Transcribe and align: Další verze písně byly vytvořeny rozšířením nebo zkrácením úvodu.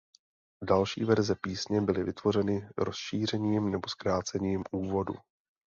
Další 0.67 1.03
verze 1.03 1.35
písně 1.35 1.81
byly 1.81 2.03
vytvořeny 2.03 2.69
rozšířením 2.77 3.71
nebo 3.71 3.87
zkrácením 3.89 4.63
úvodu. 4.71 5.13